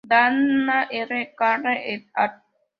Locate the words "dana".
0.03-0.87